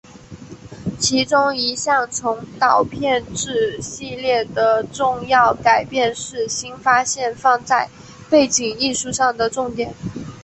[0.99, 7.87] 其中一项从导片至系列的重要改变是新发现放在
[8.27, 9.93] 背景艺术上的重点。